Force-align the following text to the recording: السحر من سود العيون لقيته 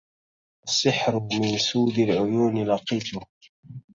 السحر 0.63 1.13
من 1.19 1.57
سود 1.57 1.97
العيون 1.99 2.63
لقيته 2.63 3.19